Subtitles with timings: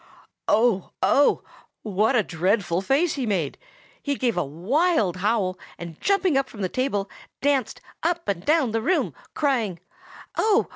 [0.47, 1.43] Oh, oh!
[1.83, 3.59] what a dreadful face he made!
[4.01, 7.07] He gave a wild howl, and jumping up from the table,
[7.39, 9.79] danced up and down the room, crying,
[10.39, 10.69] "Oh!